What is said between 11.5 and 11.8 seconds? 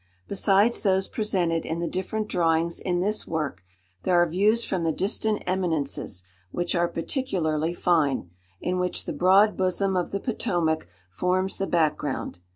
the